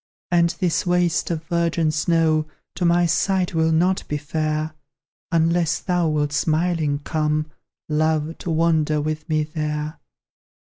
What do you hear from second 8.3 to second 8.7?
to